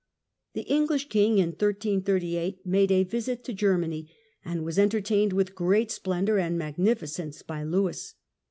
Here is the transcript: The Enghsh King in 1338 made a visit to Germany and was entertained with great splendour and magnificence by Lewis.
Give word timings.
The 0.55 0.65
Enghsh 0.65 1.07
King 1.09 1.37
in 1.37 1.49
1338 1.49 2.65
made 2.65 2.91
a 2.91 3.03
visit 3.03 3.43
to 3.43 3.53
Germany 3.53 4.09
and 4.43 4.63
was 4.65 4.79
entertained 4.79 5.31
with 5.31 5.53
great 5.53 5.91
splendour 5.91 6.39
and 6.39 6.57
magnificence 6.57 7.39
by 7.43 7.61
Lewis. 7.63 8.15